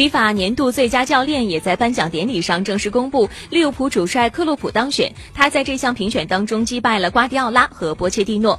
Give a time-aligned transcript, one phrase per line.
[0.00, 8.58] 皮法年度最佳教练也在颁奖典礼上正式公布利物浦主帅克洛普当选他在这项评选当中击败了瓜迪奥拉和波切蒂诺。